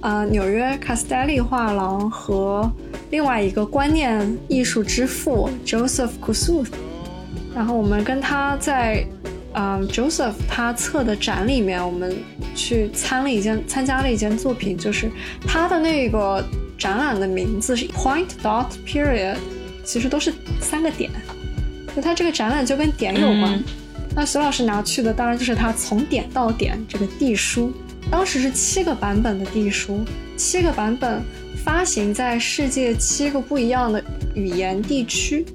[0.00, 2.70] 呃纽约卡斯戴利画廊和
[3.10, 6.70] 另外一个观念艺术之父 Joseph Kusuth
[7.54, 9.04] 然后我们跟他在。
[9.54, 12.16] 嗯，Joseph 他策的展里面，我们
[12.54, 15.10] 去参了一件参加了一件作品，就是
[15.46, 16.42] 他的那个
[16.78, 19.36] 展览的名字是 Point Dot Period，
[19.84, 21.10] 其实都是三个点，
[21.94, 23.62] 就他这个展览就跟点有关。
[24.14, 27.72] 那徐老师拿去的当然就是他从点到点这个地书，
[28.10, 30.00] 当时是七个版本的地书，
[30.36, 31.22] 七个版本
[31.64, 34.02] 发行在世界七个不一样的
[34.34, 35.46] 语言地区。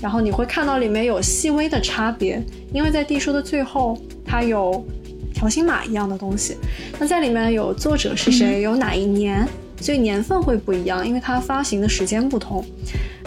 [0.00, 4.84] 然后你会看到里面有细微的差别，因为在地书的最后，它有
[5.32, 6.56] 条形码一样的东西。
[6.98, 9.46] 那在里面有作者是谁，有哪一年，
[9.80, 12.64] 所以年份会不一样，因为它发行的时间不同。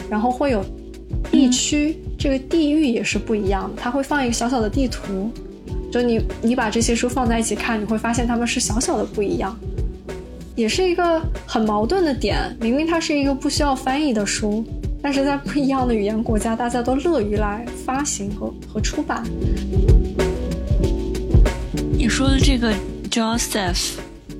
[0.10, 0.66] 然后会有
[1.32, 3.82] 地区，这个地域也是不一样的。
[3.82, 5.32] 它会放一个小小的地图，
[5.92, 9.58] 就你你把这些书放在一起看，你会发现它们是小小的不一样，
[10.56, 12.56] 也是一个很矛盾的点。
[12.60, 14.64] 明明它是一个不需要翻译的书。
[15.06, 19.22] 但是在不一样的语言国家，大家都乐于来发行和和出版。
[21.92, 22.74] 你说的这个
[23.12, 23.96] Joseph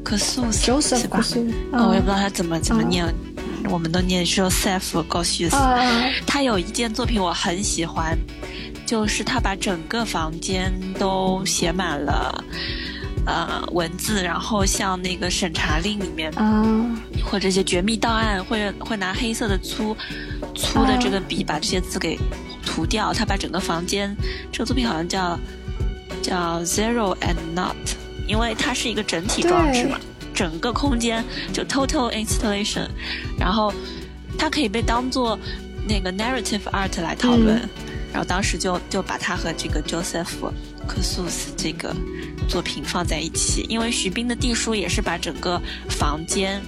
[0.06, 3.06] 可素，Joseph 可素，我也不知道他怎么怎么念，
[3.70, 5.56] 我们都念 Joseph 高须斯。
[6.26, 8.18] 他有一件作品我很喜欢，
[8.86, 12.44] 就是他把整个房间都写满了
[13.26, 16.64] 呃文字，然后像那个审查令里面啊，
[17.26, 19.96] 或者一些绝密档案，会会拿黑色的粗
[20.56, 22.20] 粗的这个笔把这些字给
[22.66, 23.14] 涂掉。
[23.14, 24.16] 他把整个房间，
[24.52, 25.40] 这个作品好像叫
[26.22, 27.76] 叫 Zero and Not，
[28.28, 29.98] 因为它是一个整体装置嘛，
[30.34, 32.88] 整个空间就 Total Installation，
[33.38, 33.74] 然后
[34.38, 35.38] 它可以被当做
[35.88, 37.62] 那个 Narrative Art 来讨论。
[38.12, 40.28] 然后当时就就把它和这个 Joseph
[40.88, 41.96] 科苏斯这个
[42.48, 46.62] 作品放在一起，因为徐冰的地书也是把整个房间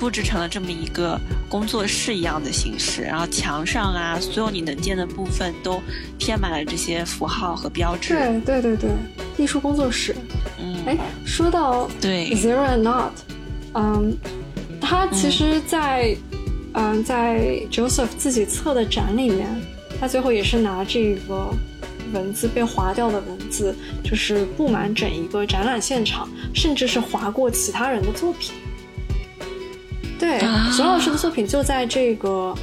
[0.00, 1.16] 布置成了这么一个
[1.48, 5.80] 工作室一样的形式，然后墙上啊，所有你能见的部分都
[6.18, 8.14] 贴满了这些符号和标志。
[8.14, 8.90] 对对对对，
[9.38, 10.16] 艺术工作室。
[10.58, 13.12] 嗯，哎，说到对 Zero and Not，
[13.74, 14.16] 嗯，
[14.80, 16.16] 他其实，在
[16.74, 19.48] 嗯在 Joseph 自己策的展里面。
[20.00, 21.50] 他最后也是拿这个
[22.14, 28.54] 文字被划掉的文字，就是布满整一个展览现场，甚至是划过其他人的作品。
[30.18, 30.38] 对，
[30.74, 32.54] 熊老师的作品就在这个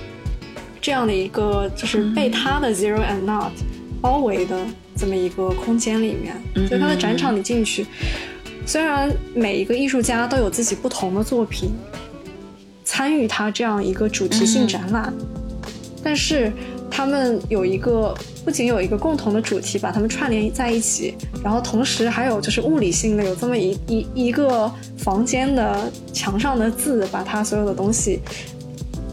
[0.82, 3.52] 这样的一个就是被他的 Zero and Not
[4.02, 4.66] 包围的
[4.98, 6.36] 这么一个空间里面。
[6.68, 7.86] 所以他的展场你进去，
[8.66, 11.70] 虽然每一个艺术家都有自己不同的作品
[12.84, 15.14] 参与他这样一个主题性展览，
[16.04, 16.52] 但是。
[16.90, 28.20] 他们有一个，不仅有一个共同的主题，把它们串联在一起，然后同时还有就是物理性的，有这么一一一个房间的墙上的字，把它所有的东西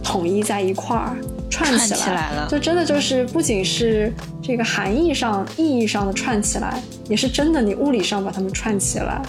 [0.03, 1.19] 统一在一块儿
[1.55, 2.49] 串起来了。
[2.51, 4.13] 就真的就是不仅是
[4.43, 9.23] 这个含义上、意义上的串起来，也是真的你物理上把它们串起来。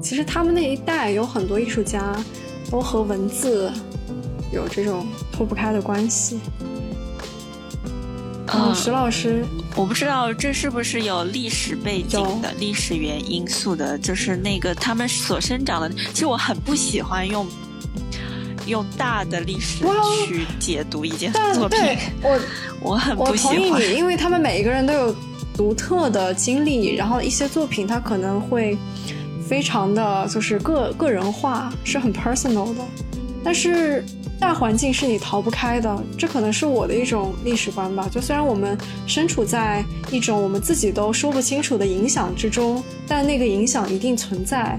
[0.00, 2.16] 其实他们那一代有很多艺术家。
[2.68, 3.70] 都和文字
[4.52, 6.40] 有这种脱不开的关系。
[8.52, 9.44] 嗯，石老师，
[9.76, 15.88] 我不知道这是不是有历史背景的、历史原因素的，就是那个他们所生长的。
[16.12, 17.46] 其实我很不喜欢用
[18.66, 19.84] 用大的历史
[20.26, 21.78] 去解读一件作品。
[22.22, 22.40] 我
[22.80, 25.14] 我很不喜欢，因为他们每一个人都有
[25.54, 28.76] 独特的经历，然后一些作品它可能会。
[29.48, 32.82] 非常的就是个个人化，是很 personal 的，
[33.44, 34.04] 但是
[34.38, 38.08] 大环境是你逃不开的，这可能是我的一种历史观吧。
[38.10, 44.78] 就虽然我们身处在一种我们自己都说不清楚的影响之中，但那个影响一定存在。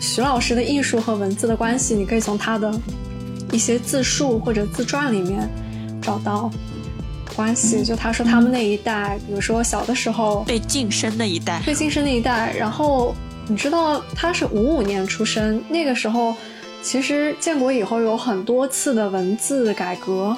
[0.00, 2.72] 徐老师的艺术和文字的关系，你可以从他的
[3.52, 5.48] 一些自述或者自传里面
[6.00, 6.50] 找到
[7.34, 7.84] 关系。
[7.84, 13.14] 就他说他们那一代，比如说小的时候被晋升那一代，被晋升那一代，然后。
[13.48, 16.34] 你知道他是五五年出生，那个时候
[16.86, 20.36] 其实建国以后有很多次的文字改革。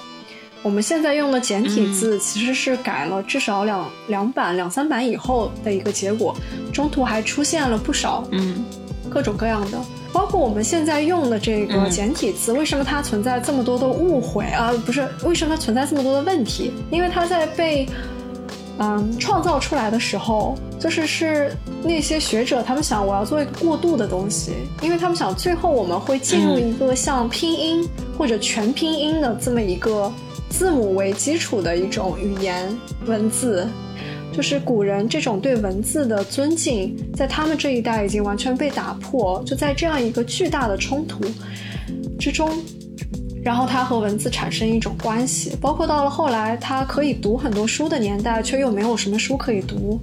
[0.63, 6.35] 我们现在用的简体字其实是改了至少两两版、两三版以后的一个结果，
[6.73, 8.65] 中途还出现了不少嗯
[9.11, 9.79] 各种各样的，
[10.11, 14.73] 包括我们现在用的这个简体字，为什么它存在这么多的误会啊？
[14.87, 16.73] 不是，为什么它存在这么多的问题？
[16.91, 17.87] 因为它在被。
[18.81, 30.13] 嗯，创造出来的时候，就是是那些学者他们想，我要做一个过渡的东西，因为他们想最后我们会进入一个像拼音或者全拼音的这么一个
[30.51, 32.69] 字母为基础的一种语言
[33.07, 33.67] 文字，
[34.33, 41.25] 就是古人这种对文字的尊敬，在他们这一代已经完全被打破，就在这样一个巨大的冲突
[42.19, 42.51] 之中。
[43.41, 49.99] 然后它和文字产生一种关系，包括到了后来，它可以读很多书的年代，却又没有什么书可以读。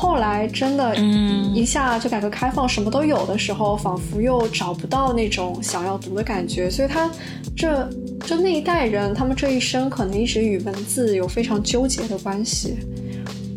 [0.00, 6.70] 后来真的，嗯，一下就改革开放，什么都有的时候，仿佛又找不到那种想要读的感觉。
[6.70, 7.10] 所以，他
[7.56, 7.90] 这
[8.24, 12.76] 就那一代人，他们这一生可能一直与文字有非常纠结的关系。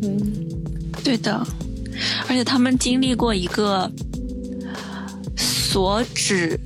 [0.01, 0.19] 嗯，
[1.03, 1.45] 对的，
[2.27, 3.91] 而且他们经历过一个
[5.37, 6.59] 所指。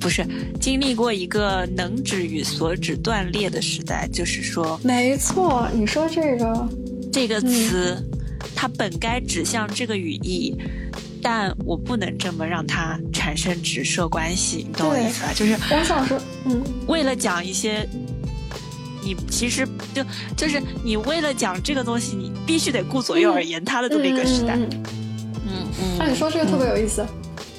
[0.00, 0.26] 不是
[0.60, 6.68] 经历过一个能指与所指断裂的时代，就是说，没错，你说这个
[7.12, 8.04] 这个词，
[8.62, 10.56] 它本该指向这个语义，
[11.20, 15.32] 但我不能这么让它产生直射关系，你懂我意思吧？
[15.34, 17.84] 就是我想说，嗯，为了讲一些，
[19.02, 20.04] 你其实就
[20.36, 24.54] 就是你为了讲这个东西，你必须得顾左右而言他的这么一个时代。
[24.54, 27.04] 嗯嗯，那你说这个特别有意思。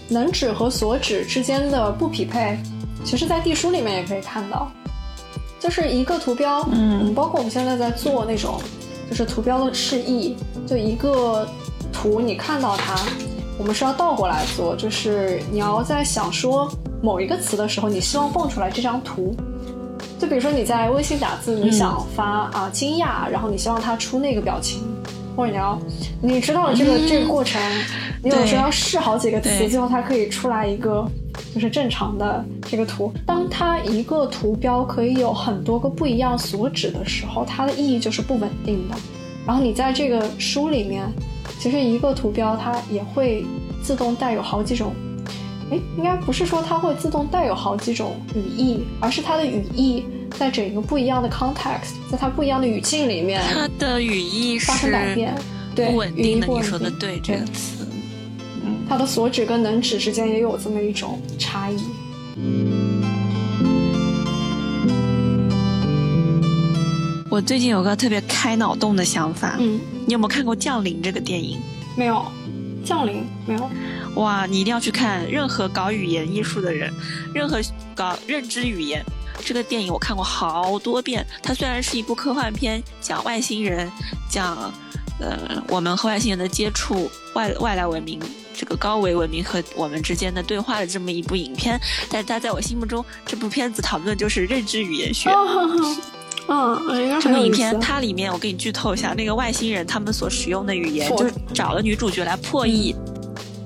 [0.08, 2.58] 能指和所指之间的不匹配，
[3.04, 4.72] 其实，在地书里面也可以看到，
[5.60, 8.62] 就是一个图标，嗯，包括我们现在在做那种，
[9.10, 10.36] 就是图标的示意，
[10.66, 11.47] 就一个
[11.91, 12.95] 图，你看到它，
[13.58, 16.68] 我们是要倒过来做，就是你要在想说
[17.01, 19.36] 某一个词的时候，你希望蹦出来这张图，
[20.18, 24.82] 就比如说你在微信打字，你想发啊惊讶，然后你希望它出那个表情，
[25.36, 25.80] 或者你要
[26.22, 27.62] 你知道了这个这个过程，
[28.24, 31.06] 你有时候要试好几个词，最后它可以出来一个
[31.54, 33.14] 就是正常的这个图。
[33.26, 38.96] 当它一个图标可以有很多个不一样所指的时候，它的意义就是不稳定的。
[39.46, 41.06] 然后你在这个书里面，
[41.60, 43.46] 其实一个图标它也会
[43.82, 44.94] 自动带有好几种。
[45.72, 50.06] 哎，应该不是说它会自动带有好几种语义，而是它的语义
[50.38, 55.34] 在整个不一样的 context，在它不一样的语境里面，它的语义发生改变，
[55.74, 56.48] 对，不稳定的。
[56.48, 57.83] 你说的对，这个词，嗯，
[58.90, 61.78] 它的所指跟能指之间也有这么一种差异。
[67.30, 71.60] 我最近有个特别开脑洞的想法，嗯，你有没有看过《降临》这个电影？
[71.98, 72.24] 没有，
[72.86, 73.70] 降临没有。
[74.16, 75.28] 哇，你一定要去看！
[75.28, 76.94] 任何搞语言艺术的人，
[77.34, 77.60] 任何
[77.96, 79.04] 搞认知语言，
[79.44, 81.26] 这个电影我看过好多遍。
[81.42, 83.92] 它虽然是一部科幻片，讲外星人，
[84.30, 84.72] 讲
[85.20, 88.20] 呃我们和外星人的接触，外外来文明
[88.53, 95.30] 这个高维文明和我们之间的对话的这么一部影片，但是它在我心目中，这部片子讨论就是认知语言学。
[96.49, 96.78] 嗯，
[97.22, 102.93] 这部影片它里面，我给你剧透一下，那个外星人他们所使用的语言，就是找了女主角来破译。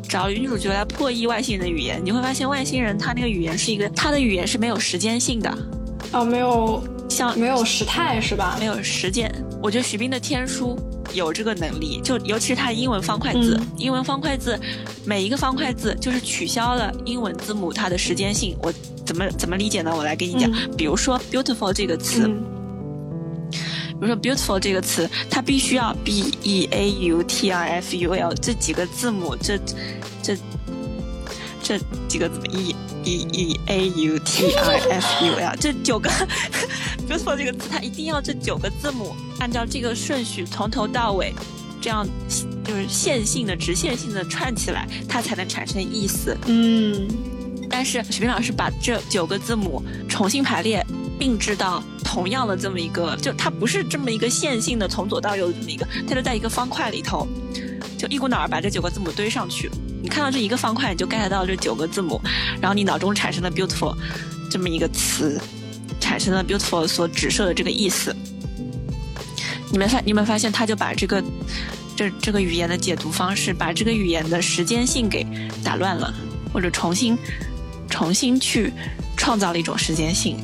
[0.07, 5.53] 找女主角来破译外星人的语言，你会发现外星人他那个语言是一个，他的语言是没有时间性的，
[6.13, 8.55] 哦，没有像没有时态是吧？
[8.57, 9.29] 没有时间。
[9.61, 10.77] 我觉得徐冰的天书
[11.13, 14.59] 有这个能力，就尤其是他的英文方块字，英文方块字
[15.05, 18.55] 每一个方块字就是取消了英文字母它的时间性。
[18.61, 18.73] 我
[19.05, 19.93] 怎么怎么理解呢？
[19.95, 22.29] 我来跟你讲，比如说 beautiful 这个词。
[23.99, 29.57] 比如说 “beautiful” 这个词，它必须要 “b e a u t i f u l” 这几个字母，这
[30.21, 30.37] 这
[31.67, 34.53] 这几个字 “e e e a u t i
[34.89, 36.09] f u l” 这九个
[37.09, 41.33] “beautiful” 这个字，它一定要这九个字母按照这个顺序从头到尾，
[41.81, 42.07] 这样
[42.63, 46.37] 就是线性的、直线性的串起来，它才能产生意思。
[46.45, 47.05] 嗯，
[47.69, 50.81] 但是许斌老师把这九个字母重新排列。
[51.19, 57.27] 并置到同样的这么一个，就它不是这么一个线性的从左到右的这么一个，它就在一个方块里头，
[57.97, 59.67] 就一股脑儿把这九个字母堆上去。
[60.01, 62.21] 你看到这一个方块，你就 get 到这九个字母，
[62.61, 63.95] 然后你脑中产生了 beautiful
[64.49, 65.39] 这么一个词，
[65.99, 68.15] 产生了 beautiful 所指涉的这个意思。
[69.71, 71.23] 你们发你们发现，他就把这个
[71.95, 75.25] 这这个语言的解读方式，把这个语言的时间性给
[75.63, 76.13] 打乱了，
[76.53, 77.17] 或者重新
[77.89, 78.71] 重新去
[79.17, 80.37] 创造了一种时间性。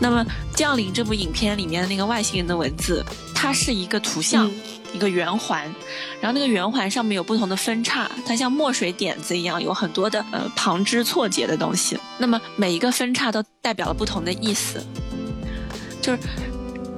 [0.00, 0.24] 那么，
[0.56, 4.50] 《降临》这部影片里面的那个外星人的文字，它是一个图像，
[4.92, 5.62] 一个圆环，
[6.20, 11.98] 然后那个圆环上面有不同的分叉，它像墨水点子一样，有很多的呃旁枝错节的东西。
[12.18, 14.84] 那么每一个分叉都代表了不同的意思，
[16.00, 16.18] 就是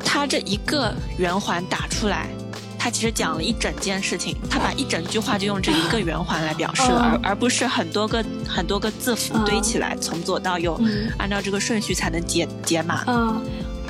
[0.05, 2.29] 它这一个圆环打出来。
[2.77, 10.79] 它其实讲了一整件事情，它把一整句话就用这一个圆环来表示了，而而不是很多个很多个字符堆起来，从左到右，
[11.17, 13.03] 按照这个顺序才能解解码。
[13.07, 13.43] 嗯，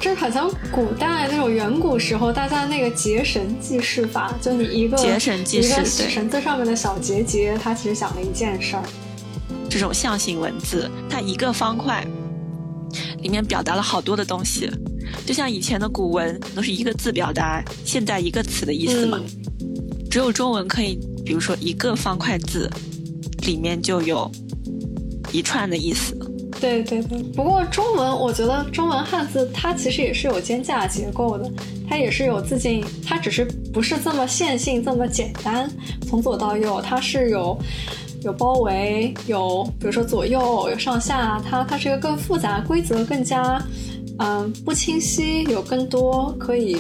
[0.05, 8.83] 这好像古代那种远古时候大家那个结绳记事法，就你一个结绳记事，绳子上面的小结节，它其实讲了一件事儿。
[9.67, 12.07] 这种象形文字，它一个方块
[13.23, 14.71] 里面表达了好多的东西。
[15.25, 19.19] 就像以前的古文都是一个字表达现在一个词的意思嘛，
[20.11, 22.71] 只有中文可以，比如说一个方块字
[23.47, 24.31] 里面就有
[25.33, 26.15] 一串的意思。
[26.65, 31.51] 对对对，不过中文我觉得中文汉字它其实也是有间架结构的，
[31.87, 35.71] 它也是有字境，它只是不是这么线性这么简单，
[36.09, 37.59] 从左到右它是有
[38.23, 40.41] 有包围，有比如说左右
[40.71, 43.62] 有上下，它它是一个更复杂，规则更加。
[44.21, 46.77] 嗯，不清晰，有更多可以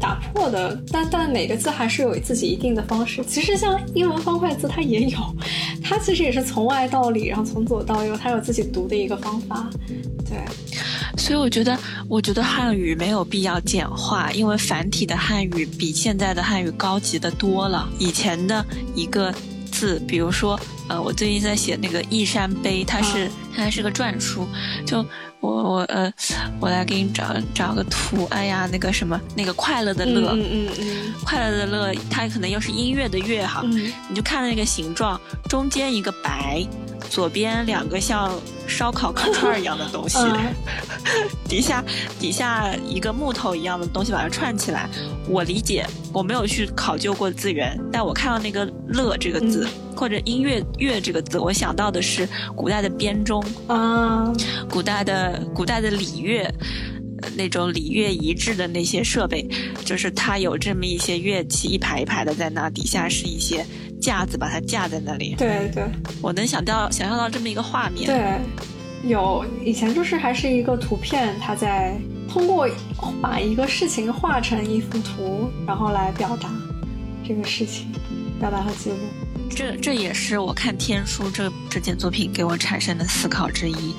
[0.00, 3.24] 打破的，但但每个字还是有自己一定的方式。
[3.24, 5.18] 其实像英文方块字，它也有，
[5.82, 9.68] 它其实也是从外到里，然后从左到右，它有自己读的一个方法。
[10.28, 10.38] 对，
[11.16, 11.78] 所以我觉得，
[12.08, 17.88] 我觉得汉语没有必要简化，因为繁体的汉语比现在的汉语高级的多了。
[17.98, 18.64] 以前的
[18.94, 19.34] 一个
[19.82, 20.58] 字，比如说，
[20.88, 24.46] 呃，我最近在写那个《易山碑》，它是它是个篆书，
[24.86, 25.04] 就。
[25.42, 26.08] 我我呃，
[26.60, 28.28] 我来给你找找个图。
[28.30, 33.60] 哎呀，那个什么，那个快乐的乐，嗯嗯嗯，快乐的乐，它可能又是音乐的乐哈。
[34.08, 36.64] 你就看那个形状，中间一个白，
[37.12, 40.16] 左边两个像烧烤烤串一样的东西，
[41.46, 41.84] 底下
[42.18, 44.88] 底下一个木头一样的东西把它串起来。
[45.28, 54.32] 我理解，我没有去考究过字源，但我看到那个“乐”这个字或者音乐“乐”这个字，我想到的是古代的编钟啊，
[54.70, 56.50] 古代的古代的礼乐。
[57.36, 59.46] 那种礼乐一致的那些设备，
[59.84, 63.64] 就是它有这么一些乐器一排一排的在那，底下是一些
[64.02, 65.34] 架子，把它架在那里。
[65.38, 65.84] 对对，
[66.20, 68.06] 我能想到想象到这么一个画面。
[68.06, 71.96] 对，有以前就是还是一个图片，它在
[72.28, 72.68] 通过
[73.22, 76.50] 把一个事情画成一幅图，然后来表达
[77.26, 77.86] 这个事情，
[78.40, 78.96] 表达和记录。
[79.48, 83.94] 这这也是我看《天书》这这件作品给我产生的思考之一。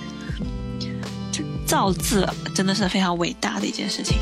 [1.65, 4.17] 造字真的是非常伟大的一件事情。